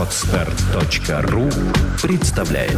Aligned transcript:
Отстар.ру 0.00 1.50
представляет 2.00 2.72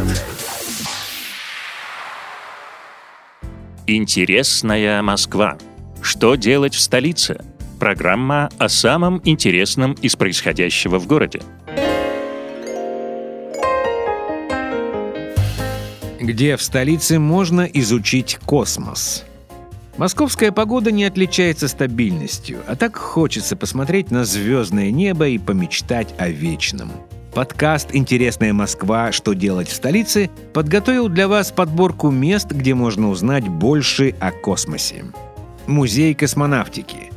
Интересная 3.87 5.01
Москва. 5.01 5.57
Что 6.01 6.35
делать 6.35 6.73
в 6.75 6.81
столице? 6.81 7.39
Программа 7.79 8.49
о 8.57 8.67
самом 8.67 9.21
интересном 9.23 9.93
из 9.93 10.17
происходящего 10.17 10.99
в 10.99 11.07
городе. 11.07 11.41
Где 16.19 16.57
в 16.57 16.61
столице 16.61 17.19
можно 17.19 17.61
изучить 17.61 18.37
космос? 18.45 19.23
Московская 19.97 20.51
погода 20.51 20.91
не 20.91 21.05
отличается 21.05 21.67
стабильностью, 21.67 22.61
а 22.67 22.75
так 22.75 22.97
хочется 22.97 23.55
посмотреть 23.55 24.09
на 24.09 24.25
звездное 24.25 24.89
небо 24.89 25.27
и 25.27 25.37
помечтать 25.37 26.15
о 26.17 26.29
вечном. 26.29 26.91
Подкаст 27.35 27.89
«Интересная 27.93 28.53
Москва. 28.53 29.11
Что 29.11 29.33
делать 29.33 29.67
в 29.67 29.73
столице» 29.73 30.31
подготовил 30.51 31.09
для 31.09 31.27
вас 31.27 31.51
подборку 31.51 32.09
мест, 32.09 32.51
где 32.51 32.73
можно 32.73 33.09
узнать 33.09 33.47
больше 33.47 34.15
о 34.19 34.31
космосе. 34.31 35.05
Музей 35.67 36.15
космонавтики. 36.15 37.11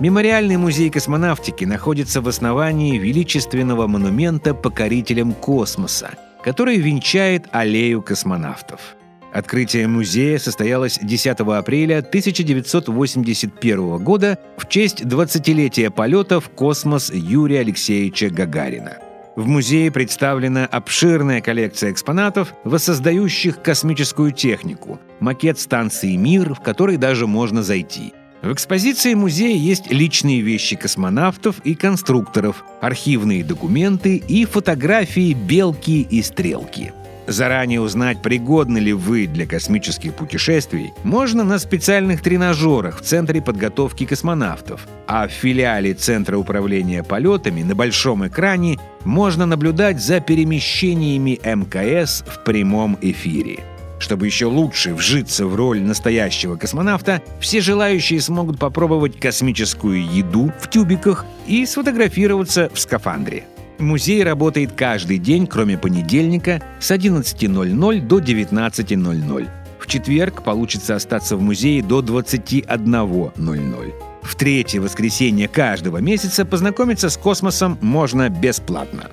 Мемориальный 0.00 0.56
музей 0.56 0.90
космонавтики 0.90 1.64
находится 1.64 2.20
в 2.20 2.28
основании 2.28 2.98
величественного 2.98 3.86
монумента 3.86 4.52
покорителям 4.52 5.32
космоса, 5.32 6.10
который 6.42 6.76
венчает 6.78 7.46
аллею 7.52 8.02
космонавтов. 8.02 8.96
Открытие 9.36 9.86
музея 9.86 10.38
состоялось 10.38 10.98
10 11.02 11.40
апреля 11.40 11.98
1981 11.98 13.98
года 13.98 14.38
в 14.56 14.66
честь 14.66 15.02
20-летия 15.02 15.90
полета 15.90 16.40
в 16.40 16.48
космос 16.48 17.12
Юрия 17.12 17.60
Алексеевича 17.60 18.30
Гагарина. 18.30 18.96
В 19.36 19.46
музее 19.46 19.90
представлена 19.90 20.64
обширная 20.64 21.42
коллекция 21.42 21.92
экспонатов, 21.92 22.54
воссоздающих 22.64 23.60
космическую 23.60 24.32
технику, 24.32 24.98
макет 25.20 25.58
станции 25.58 26.16
«Мир», 26.16 26.54
в 26.54 26.60
который 26.60 26.96
даже 26.96 27.26
можно 27.26 27.62
зайти. 27.62 28.14
В 28.40 28.50
экспозиции 28.54 29.12
музея 29.12 29.54
есть 29.54 29.92
личные 29.92 30.40
вещи 30.40 30.76
космонавтов 30.76 31.56
и 31.62 31.74
конструкторов, 31.74 32.64
архивные 32.80 33.44
документы 33.44 34.16
и 34.16 34.46
фотографии 34.46 35.34
«Белки» 35.34 36.00
и 36.00 36.22
«Стрелки». 36.22 36.94
Заранее 37.26 37.80
узнать, 37.80 38.22
пригодны 38.22 38.78
ли 38.78 38.92
вы 38.92 39.26
для 39.26 39.46
космических 39.46 40.14
путешествий, 40.14 40.92
можно 41.02 41.42
на 41.42 41.58
специальных 41.58 42.22
тренажерах 42.22 43.00
в 43.00 43.02
Центре 43.02 43.42
подготовки 43.42 44.06
космонавтов, 44.06 44.86
а 45.08 45.26
в 45.26 45.32
филиале 45.32 45.94
Центра 45.94 46.38
управления 46.38 47.02
полетами 47.02 47.62
на 47.62 47.74
большом 47.74 48.26
экране 48.26 48.78
можно 49.04 49.44
наблюдать 49.44 50.00
за 50.00 50.20
перемещениями 50.20 51.40
МКС 51.42 52.22
в 52.26 52.44
прямом 52.44 52.96
эфире. 53.00 53.58
Чтобы 53.98 54.26
еще 54.26 54.46
лучше 54.46 54.94
вжиться 54.94 55.46
в 55.46 55.54
роль 55.54 55.80
настоящего 55.80 56.56
космонавта, 56.56 57.22
все 57.40 57.60
желающие 57.60 58.20
смогут 58.20 58.58
попробовать 58.58 59.18
космическую 59.18 60.04
еду 60.04 60.52
в 60.60 60.70
тюбиках 60.70 61.24
и 61.46 61.64
сфотографироваться 61.66 62.70
в 62.72 62.78
скафандре. 62.78 63.44
Музей 63.78 64.24
работает 64.24 64.72
каждый 64.72 65.18
день, 65.18 65.46
кроме 65.46 65.76
понедельника, 65.76 66.62
с 66.80 66.90
11.00 66.90 68.00
до 68.00 68.20
19.00. 68.20 69.48
В 69.78 69.86
четверг 69.86 70.42
получится 70.42 70.96
остаться 70.96 71.36
в 71.36 71.42
музее 71.42 71.82
до 71.82 72.00
21.00. 72.00 73.92
В 74.22 74.34
третье 74.34 74.80
воскресенье 74.80 75.46
каждого 75.46 75.98
месяца 75.98 76.46
познакомиться 76.46 77.10
с 77.10 77.16
космосом 77.16 77.78
можно 77.82 78.28
бесплатно. 78.28 79.10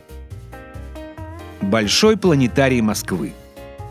Большой 1.61 2.17
планетарий 2.17 2.81
Москвы. 2.81 3.33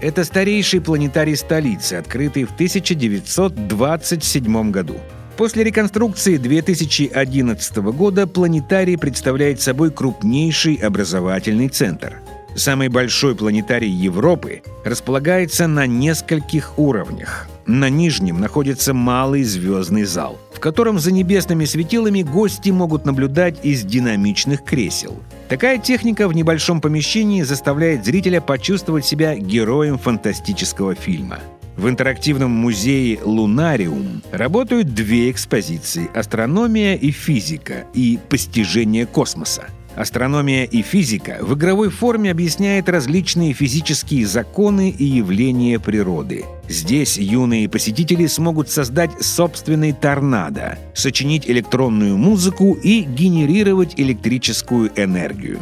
Это 0.00 0.24
старейший 0.24 0.80
планетарий 0.80 1.36
столицы, 1.36 1.94
открытый 1.94 2.42
в 2.44 2.52
1927 2.52 4.70
году. 4.72 4.96
После 5.42 5.64
реконструкции 5.64 6.36
2011 6.36 7.76
года 7.78 8.28
планетарий 8.28 8.96
представляет 8.96 9.60
собой 9.60 9.90
крупнейший 9.90 10.76
образовательный 10.76 11.68
центр. 11.68 12.20
Самый 12.54 12.86
большой 12.86 13.34
планетарий 13.34 13.90
Европы 13.90 14.62
располагается 14.84 15.66
на 15.66 15.88
нескольких 15.88 16.78
уровнях. 16.78 17.48
На 17.66 17.88
нижнем 17.88 18.38
находится 18.38 18.94
малый 18.94 19.42
звездный 19.42 20.04
зал, 20.04 20.38
в 20.54 20.60
котором 20.60 21.00
за 21.00 21.10
небесными 21.10 21.64
светилами 21.64 22.22
гости 22.22 22.70
могут 22.70 23.04
наблюдать 23.04 23.56
из 23.64 23.82
динамичных 23.82 24.62
кресел. 24.62 25.16
Такая 25.48 25.78
техника 25.78 26.28
в 26.28 26.34
небольшом 26.34 26.80
помещении 26.80 27.42
заставляет 27.42 28.04
зрителя 28.04 28.40
почувствовать 28.40 29.04
себя 29.04 29.34
героем 29.34 29.98
фантастического 29.98 30.94
фильма– 30.94 31.40
в 31.82 31.88
интерактивном 31.88 32.52
музее 32.52 33.18
«Лунариум» 33.24 34.22
работают 34.30 34.94
две 34.94 35.32
экспозиции– 35.32 36.08
астрономия 36.14 36.94
и 36.94 37.10
физика 37.10 37.86
и 37.92 38.20
постижение 38.28 39.04
космоса. 39.04 39.64
Астрономия 39.96 40.62
и 40.62 40.80
физика 40.80 41.38
в 41.40 41.54
игровой 41.54 41.90
форме 41.90 42.30
объясняет 42.30 42.88
различные 42.88 43.52
физические 43.52 44.26
законы 44.26 44.90
и 44.90 45.04
явления 45.04 45.80
природы. 45.80 46.44
Здесь 46.68 47.18
юные 47.18 47.68
посетители 47.68 48.26
смогут 48.26 48.70
создать 48.70 49.20
собственный 49.20 49.92
торнадо, 49.92 50.78
сочинить 50.94 51.50
электронную 51.50 52.16
музыку 52.16 52.74
и 52.74 53.00
генерировать 53.00 53.94
электрическую 53.96 54.92
энергию 54.94 55.58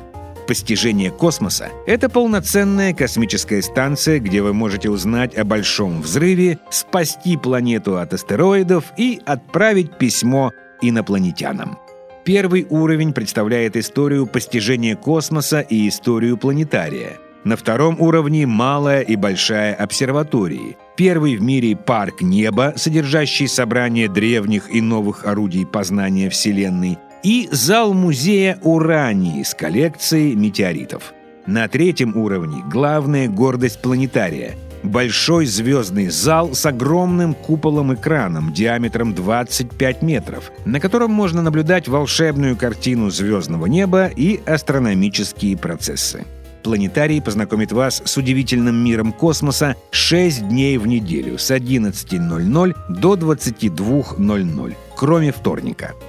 постижение 0.51 1.13
космоса— 1.13 1.69
это 1.87 2.09
полноценная 2.09 2.93
космическая 2.93 3.63
станция, 3.63 4.19
где 4.19 4.43
вы 4.43 4.53
можете 4.53 4.91
узнать 4.91 5.39
о 5.39 5.45
большом 5.45 6.03
взрыве, 6.03 6.59
спасти 6.71 7.37
планету 7.37 7.99
от 7.99 8.15
астероидов 8.15 8.87
и 8.97 9.21
отправить 9.25 9.97
письмо 9.97 10.51
инопланетянам. 10.83 11.79
Первый 12.25 12.67
уровень 12.69 13.13
представляет 13.13 13.77
историю 13.77 14.27
постижения 14.27 14.97
космоса 14.97 15.61
и 15.61 15.87
историю 15.87 16.37
планетария. 16.37 17.19
На 17.45 17.55
втором 17.55 18.01
уровне 18.01 18.45
малая 18.45 19.03
и 19.03 19.15
большая 19.15 19.77
обсерватории. 19.77 20.77
Первый 20.97 21.37
в 21.37 21.43
мире 21.43 21.77
парк 21.77 22.23
неба, 22.23 22.73
содержащий 22.75 23.47
собрание 23.47 24.09
древних 24.09 24.69
и 24.75 24.81
новых 24.81 25.27
орудий 25.27 25.65
познания 25.65 26.29
Вселенной– 26.29 26.99
и 27.23 27.49
зал 27.51 27.95
музея 27.95 28.59
Урании 28.63 29.43
с 29.43 29.55
коллекцией 29.55 30.35
метеоритов. 30.35 31.15
На 31.47 31.69
третьем 31.69 32.17
уровне 32.17 32.63
главная 32.71 33.29
гордость 33.29 33.83
планетария– 33.83 34.55
большой 34.83 35.47
звездный 35.47 36.09
зал 36.09 36.55
с 36.55 36.65
огромным 36.67 37.35
куполом-экраном 37.35 38.53
диаметром 38.53 39.15
25 39.15 40.03
метров, 40.03 40.53
на 40.65 40.81
котором 40.81 41.11
можно 41.11 41.43
наблюдать 41.43 41.89
волшебную 41.89 42.57
картину 42.57 43.11
звездного 43.11 43.67
неба 43.67 44.07
и 44.07 44.41
астрономические 44.47 45.57
процессы. 45.57 46.25
Планетарий 46.63 47.23
познакомит 47.23 47.73
вас 47.73 48.03
с 48.05 48.17
удивительным 48.19 48.77
миром 48.77 49.13
космоса 49.13 49.77
6 49.93 50.49
дней 50.49 50.77
в 50.77 50.87
неделю 50.87 51.39
с 51.39 51.51
11.00 51.51 52.75
до 52.91 53.15
22.00, 53.15 54.75
кроме 54.95 55.33
вторника– 55.33 55.95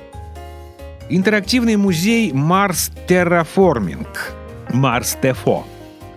интерактивный 1.11 1.75
музей 1.75 2.31
Марс 2.31 2.91
Терраформинг. 3.07 4.31
Марс 4.69 5.17
Тефо. 5.22 5.66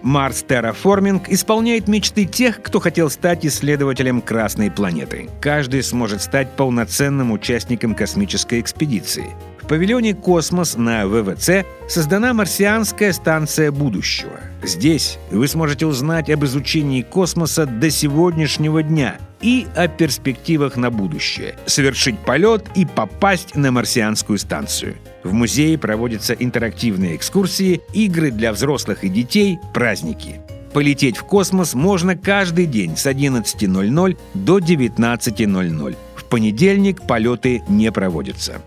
Марс 0.03 0.43
Терраформинг 0.43 1.28
исполняет 1.28 1.88
мечты 1.88 2.27
тех, 2.27 2.62
кто 2.62 2.78
хотел 2.78 3.10
стать 3.10 3.44
исследователем 3.44 4.21
Красной 4.21 4.71
планеты. 4.71 5.28
Каждый 5.41 5.82
сможет 5.82 6.22
стать 6.22 6.53
полноценным 6.56 7.32
участником 7.32 7.94
космической 7.94 8.60
экспедиции. 8.60 9.34
В 9.60 9.66
павильоне 9.66 10.15
«Космос» 10.15 10.77
на 10.77 11.06
ВВЦ 11.06 11.65
создана 11.88 12.35
марсианская 12.35 13.14
станция 13.14 13.73
будущего. 13.73 14.38
Здесь 14.62 15.19
вы 15.31 15.49
сможете 15.49 15.87
узнать 15.87 16.29
об 16.29 16.44
изучении 16.44 17.00
космоса 17.00 17.64
до 17.64 17.91
сегодняшнего 17.91 18.82
дня 18.82 19.17
и 19.44 19.67
о 19.76 19.88
перспективах 19.88 20.76
на 20.76 20.91
будущее, 20.91 21.55
совершить 21.67 22.19
полет 22.19 22.64
и 22.75 22.87
попасть 22.87 23.55
на 23.55 23.70
марсианскую 23.70 24.38
станцию. 24.38 24.96
В 25.23 25.35
музее 25.35 25.76
проводятся 25.76 26.32
интерактивные 26.32 27.14
экскурсии, 27.14 27.82
игры 27.93 28.31
для 28.31 28.52
взрослых 28.52 29.05
и 29.05 29.11
детей, 29.11 29.58
праздники. 29.75 30.41
Полететь 30.73 31.19
в 31.19 31.25
космос 31.25 31.75
можно 31.75 32.17
каждый 32.17 32.67
день 32.67 32.96
с 32.96 33.06
11.00 33.06 34.19
до 34.32 34.58
19.00. 34.58 35.96
В 36.17 36.25
понедельник 36.25 37.06
полеты 37.06 37.62
не 37.69 37.93
проводятся 37.93 38.62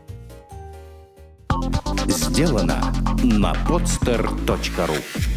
сделано 2.38 2.94
на 3.24 3.54
podster.ru 3.68 5.37